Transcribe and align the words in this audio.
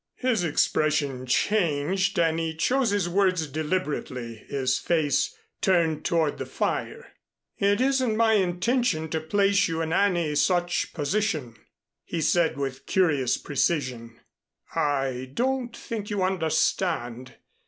His 0.17 0.43
expression 0.43 1.27
changed 1.27 2.17
and 2.17 2.39
he 2.39 2.55
chose 2.55 2.89
his 2.89 3.07
words 3.07 3.45
deliberately, 3.45 4.33
his 4.49 4.79
face 4.79 5.35
turned 5.61 6.03
toward 6.03 6.39
the 6.39 6.47
fire. 6.47 7.13
"It 7.59 7.79
isn't 7.79 8.17
my 8.17 8.33
intention 8.33 9.09
to 9.09 9.19
place 9.21 9.67
you 9.67 9.79
in 9.79 9.93
any 9.93 10.33
such 10.33 10.95
position," 10.95 11.55
he 12.03 12.19
said 12.19 12.57
with 12.57 12.87
curious 12.87 13.37
precision. 13.37 14.19
"I 14.75 15.29
don't 15.35 15.77
think 15.77 16.09
you 16.09 16.23
understand. 16.23 17.35